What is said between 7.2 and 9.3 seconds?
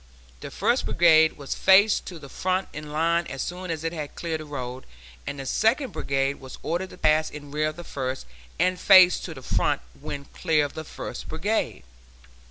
in rear of the first and face